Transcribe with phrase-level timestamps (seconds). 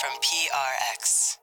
[0.00, 1.41] from PRX.